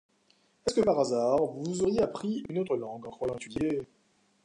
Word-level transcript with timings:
Est-ce 0.65 0.73
que, 0.77 0.81
par 0.81 0.99
hasard, 0.99 1.37
vous 1.43 1.83
auriez 1.83 2.01
appris 2.01 2.43
une 2.49 2.57
autre 2.57 2.75
langue, 2.75 3.05
en 3.05 3.11
croyant 3.11 3.35
étudier... 3.35 3.87